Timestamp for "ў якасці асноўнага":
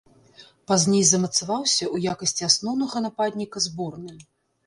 1.93-3.03